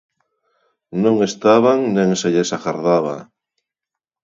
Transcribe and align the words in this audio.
Non 1.03 1.15
estaban 1.29 1.77
nin 1.95 2.09
se 2.21 2.27
lles 2.33 2.49
agardaba. 2.57 3.15